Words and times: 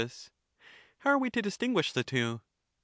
How 0.97 1.11
are 1.11 1.17
we 1.19 1.29
to 1.29 1.43
distinguish 1.43 1.91
the 1.93 2.03
two 2.03 2.41